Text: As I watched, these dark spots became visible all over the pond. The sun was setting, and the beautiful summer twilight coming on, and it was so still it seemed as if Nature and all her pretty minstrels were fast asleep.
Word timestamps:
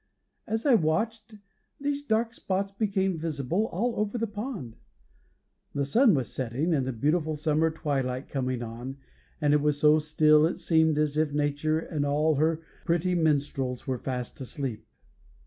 As 0.47 0.65
I 0.65 0.73
watched, 0.73 1.35
these 1.79 2.01
dark 2.03 2.33
spots 2.33 2.71
became 2.71 3.19
visible 3.19 3.67
all 3.67 3.93
over 3.99 4.17
the 4.17 4.25
pond. 4.25 4.77
The 5.75 5.85
sun 5.85 6.15
was 6.15 6.33
setting, 6.33 6.73
and 6.73 6.87
the 6.87 6.91
beautiful 6.91 7.35
summer 7.35 7.69
twilight 7.69 8.27
coming 8.27 8.63
on, 8.63 8.97
and 9.39 9.53
it 9.53 9.61
was 9.61 9.79
so 9.79 9.99
still 9.99 10.47
it 10.47 10.57
seemed 10.57 10.97
as 10.97 11.17
if 11.17 11.33
Nature 11.33 11.77
and 11.77 12.03
all 12.03 12.33
her 12.33 12.63
pretty 12.83 13.13
minstrels 13.13 13.85
were 13.85 13.99
fast 13.99 14.41
asleep. 14.41 14.87